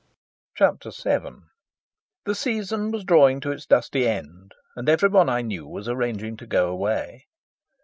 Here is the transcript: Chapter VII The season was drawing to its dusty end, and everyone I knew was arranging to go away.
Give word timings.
Chapter 0.55 0.89
VII 0.89 1.43
The 2.25 2.33
season 2.33 2.89
was 2.89 3.03
drawing 3.03 3.39
to 3.41 3.51
its 3.51 3.67
dusty 3.67 4.07
end, 4.07 4.51
and 4.75 4.89
everyone 4.89 5.29
I 5.29 5.43
knew 5.43 5.67
was 5.67 5.87
arranging 5.87 6.37
to 6.37 6.47
go 6.47 6.69
away. 6.71 7.25